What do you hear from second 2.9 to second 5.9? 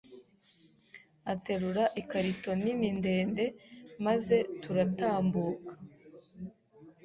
ndende maze turatambuka